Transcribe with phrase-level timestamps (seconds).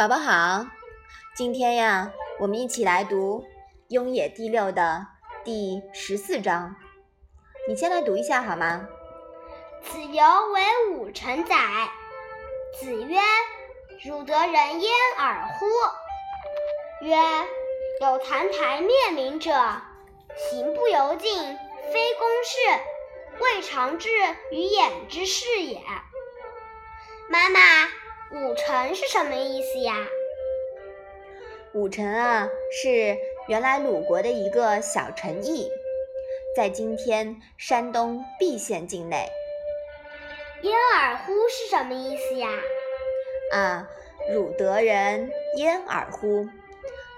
[0.00, 0.66] 宝宝好，
[1.36, 3.42] 今天呀，我们一起来读
[3.88, 5.06] 《雍也》第六的
[5.44, 6.74] 第十四章。
[7.68, 8.88] 你先来读一下好吗？
[9.82, 10.24] 子游
[10.54, 11.54] 为武臣宰。
[12.78, 13.20] 子曰
[14.02, 15.66] ：“汝得人焉尔乎？”
[17.04, 17.14] 曰
[18.00, 19.52] ：“有澹台灭明者，
[20.48, 21.30] 行不由径，
[21.92, 22.58] 非公事，
[23.38, 24.08] 未尝至
[24.50, 25.78] 于眼之事也。”
[27.28, 27.60] 妈妈。
[28.32, 29.92] 武臣是什么意思呀？
[31.72, 35.68] 武臣啊，是原来鲁国的一个小城邑，
[36.54, 39.28] 在今天山东毕县境内。
[40.62, 42.48] 焉尔乎是什么意思呀？
[43.52, 43.88] 啊，
[44.32, 46.48] 汝得人焉尔乎？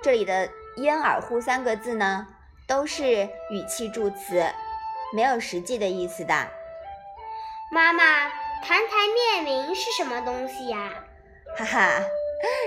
[0.03, 2.27] 这里的焉尔乎三个字呢，
[2.67, 4.43] 都是语气助词，
[5.15, 6.35] 没有实际的意思的。
[7.71, 8.33] 妈妈。
[8.63, 11.02] 澹台面明是什么东西呀？
[11.57, 12.05] 哈哈，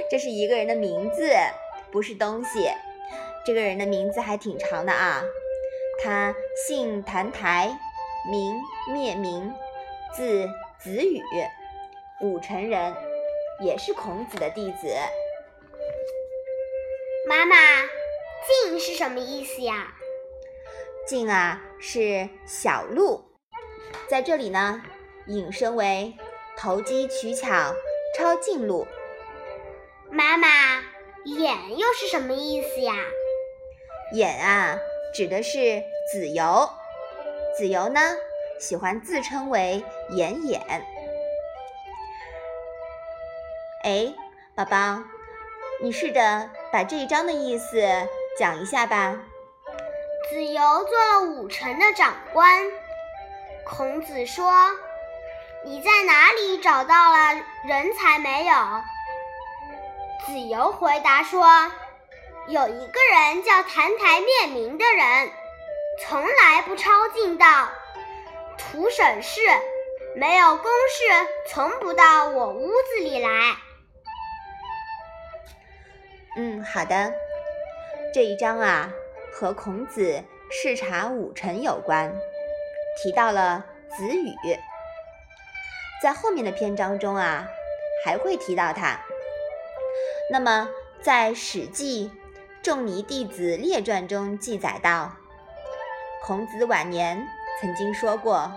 [0.09, 1.31] 这是一个人的名字，
[1.91, 2.69] 不是东西。
[3.45, 5.23] 这个人的名字还挺长的啊。
[6.03, 6.35] 他
[6.67, 7.77] 姓澹台，
[8.29, 9.53] 名灭明，
[10.13, 10.47] 字
[10.79, 11.21] 子羽，
[12.21, 12.93] 武城人，
[13.61, 14.93] 也是孔子的弟子。
[17.27, 17.55] 妈妈，
[18.67, 19.93] 晋是什么意思呀？
[21.07, 23.23] 晋啊，是小路，
[24.07, 24.81] 在这里呢。
[25.27, 26.13] 引申为
[26.55, 27.73] 投机取巧、
[28.17, 28.87] 抄近路。
[30.09, 30.47] 妈妈，
[31.25, 32.93] 眼又是什么意思呀？
[34.13, 34.79] 眼啊，
[35.13, 36.69] 指的是子游。
[37.57, 37.99] 子游呢，
[38.57, 40.61] 喜欢自称为眼眼。
[43.83, 44.13] 哎，
[44.55, 45.03] 宝宝，
[45.81, 47.81] 你试着把这一章的意思
[48.39, 49.19] 讲一下吧。
[50.29, 52.63] 子游做了武臣的长官。
[53.65, 54.49] 孔子说。
[55.65, 58.53] 你在哪里找到了人才没有？
[60.27, 61.43] 子游回答说
[62.47, 65.31] ：“有一个人叫澹台灭明的人，
[66.03, 67.67] 从来不抄近道，
[68.59, 69.41] 图省事，
[70.15, 73.55] 没有公事，从不到我屋子里来。”
[76.37, 77.11] 嗯，好的。
[78.13, 78.91] 这一章啊，
[79.33, 82.13] 和孔子视察武臣有关，
[83.01, 83.65] 提到了
[83.97, 84.59] 子羽。
[86.05, 87.47] 在后面的篇章中啊，
[88.05, 89.03] 还会提到他。
[90.29, 90.69] 那么，
[91.01, 92.11] 在《史记·
[92.63, 95.15] 仲尼弟子列传》中记载道，
[96.23, 97.27] 孔子晚年
[97.59, 98.51] 曾经说过：“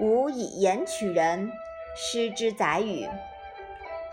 [0.00, 1.50] 吾以言取人，
[1.96, 3.08] 失之宰予；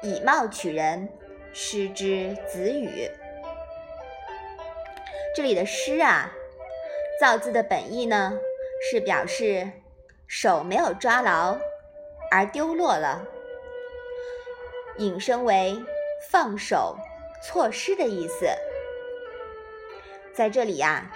[0.01, 1.09] 以貌取人，
[1.51, 3.11] 失之子羽。”
[5.35, 6.31] 这里的“失”啊，
[7.19, 8.31] 造字的本意呢，
[8.89, 9.69] 是表示
[10.27, 11.57] 手没有抓牢。
[12.31, 13.25] 而丢落了，
[14.97, 15.75] 引申为
[16.29, 16.97] 放手、
[17.43, 18.47] 错失的意思。
[20.33, 21.11] 在这里呀，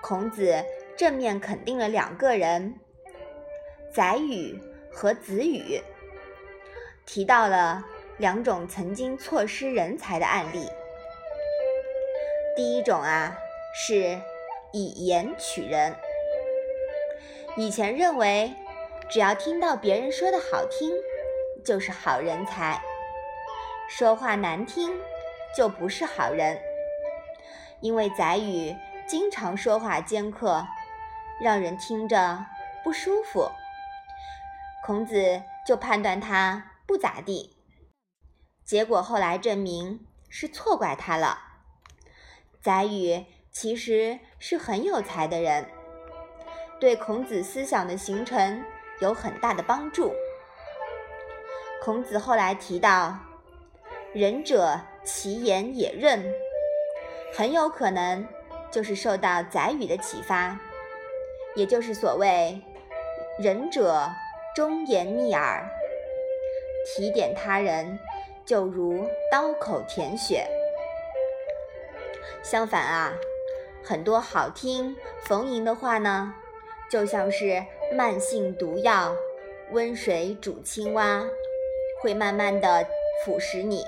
[0.00, 0.64] 孔子
[0.96, 2.78] 正面肯定了两个人，
[3.92, 4.60] 宰予
[4.92, 5.82] 和子羽，
[7.04, 7.84] 提到了
[8.18, 10.68] 两种曾经错失人才的案例。
[12.54, 13.36] 第一种啊，
[13.74, 14.20] 是
[14.72, 15.96] 以言取人，
[17.56, 18.54] 以前认为。
[19.10, 20.92] 只要听到别人说的好听，
[21.64, 22.80] 就是好人才；
[23.88, 24.88] 说话难听，
[25.56, 26.60] 就不是好人。
[27.80, 28.76] 因为宰予
[29.08, 30.64] 经常说话尖刻，
[31.42, 32.46] 让人听着
[32.84, 33.50] 不舒服，
[34.86, 37.56] 孔子就判断他不咋地。
[38.64, 41.36] 结果后来证明是错怪他了。
[42.62, 45.68] 宰予其实是很有才的人，
[46.78, 48.62] 对孔子思想的形成。
[49.00, 50.14] 有很大的帮助。
[51.82, 53.16] 孔子后来提到
[54.12, 56.32] “仁者，其言也任”，
[57.34, 58.26] 很有可能
[58.70, 60.58] 就是受到宰予的启发，
[61.54, 62.60] 也就是所谓
[63.40, 64.10] “仁者，
[64.54, 65.66] 忠言逆耳”。
[66.86, 67.98] 提点他人，
[68.44, 70.46] 就如刀口舔血。
[72.42, 73.12] 相反啊，
[73.82, 76.34] 很多好听逢迎的话呢，
[76.90, 77.64] 就像是。
[77.92, 79.16] 慢性毒药，
[79.72, 81.24] 温水煮青蛙，
[82.00, 82.86] 会慢慢的
[83.24, 83.84] 腐蚀你。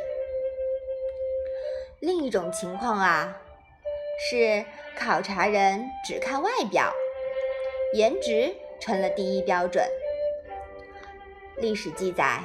[2.00, 3.40] 另一种情况啊，
[4.28, 4.64] 是
[4.98, 6.92] 考察人只看外表，
[7.94, 9.88] 颜值成了第一标准。
[11.58, 12.40] 历史记载，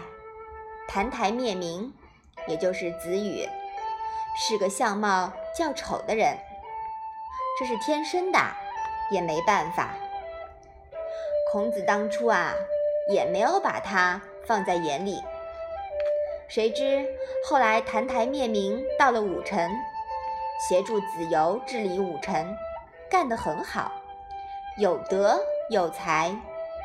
[0.88, 1.92] 澹台灭明，
[2.48, 3.50] 也就是子羽，
[4.38, 6.38] 是个相貌较丑的人，
[7.59, 8.38] 这是天生的，
[9.09, 9.95] 也没办法。
[11.57, 12.54] 孔子当初啊，
[13.09, 15.24] 也没有把他放在眼里。
[16.48, 17.04] 谁知
[17.44, 19.71] 后来澹台灭明，到了武臣，
[20.69, 22.56] 协助子由治理武臣，
[23.09, 23.92] 干得很好，
[24.77, 25.39] 有德
[25.71, 26.31] 有才，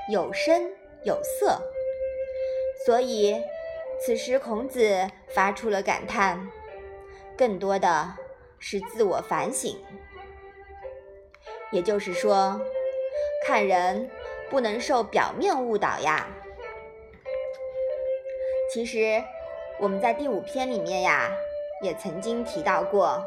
[0.09, 0.73] 有声
[1.03, 1.61] 有色。
[2.87, 3.39] 所以，
[4.01, 6.49] 此时孔子发出了感叹，
[7.37, 8.15] 更多的
[8.59, 9.79] 是自我反省。
[11.71, 12.59] 也就是说，
[13.47, 14.11] 看人
[14.53, 16.29] 不能受表面误导呀。
[18.73, 19.21] 其实。
[19.79, 21.29] 我们在第五篇里面呀，
[21.81, 23.21] 也曾经提到过，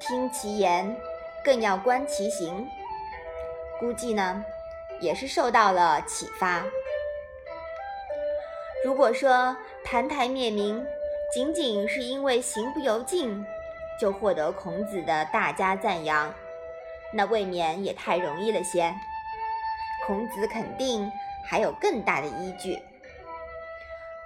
[0.00, 0.96] 听其言，
[1.44, 2.66] 更要观其行。
[3.78, 4.44] 估计呢，
[4.98, 6.64] 也是受到了启发。
[8.84, 10.84] 如果说澹台灭明
[11.32, 13.46] 仅仅是因为行不由径，
[14.00, 16.34] 就获得孔子的大加赞扬，
[17.12, 18.92] 那未免也太容易了些。
[20.06, 21.10] 孔子肯定
[21.44, 22.78] 还有更大的依据。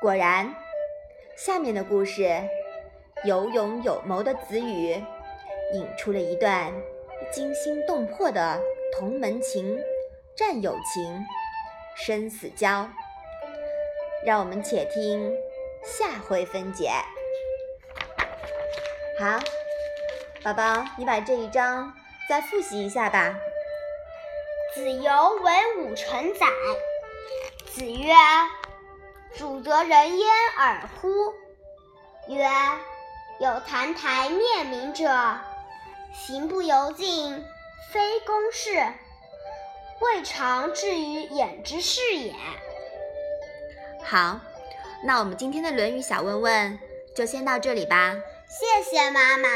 [0.00, 0.54] 果然。
[1.36, 2.28] 下面的故事，
[3.24, 5.02] 有勇有谋的子羽，
[5.72, 6.70] 引出了一段
[7.32, 8.60] 惊心动魄的
[8.92, 9.80] 同门情、
[10.36, 11.24] 战友情、
[11.96, 12.86] 生死交。
[14.22, 15.32] 让我们且听
[15.82, 16.90] 下回分解。
[19.18, 19.40] 好，
[20.44, 21.90] 宝宝，你把这一章
[22.28, 23.34] 再复习一下吧。
[24.74, 26.46] 子游为武臣宰，
[27.66, 28.14] 子曰。
[29.36, 30.28] 主则人焉
[30.58, 31.32] 尔乎？
[32.28, 32.48] 曰：
[33.40, 35.08] 有澹台灭明者，
[36.12, 37.44] 行不由径，
[37.92, 38.70] 非公事，
[40.00, 42.34] 未尝至于眼之事也。
[44.04, 44.40] 好，
[45.04, 46.78] 那我们今天的《论语》小问问
[47.14, 48.14] 就先到这里吧。
[48.48, 49.48] 谢谢妈妈。